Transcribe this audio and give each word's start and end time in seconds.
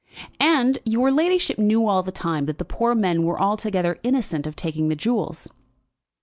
"And 0.39 0.79
your 0.83 1.11
ladyship 1.11 1.59
knew 1.59 1.85
all 1.87 2.01
the 2.01 2.11
time 2.11 2.47
that 2.47 2.57
the 2.57 2.65
poor 2.65 2.95
men 2.95 3.21
were 3.21 3.39
altogether 3.39 3.99
innocent 4.01 4.47
of 4.47 4.55
taking 4.55 4.89
the 4.89 4.95
jewels?" 4.95 5.47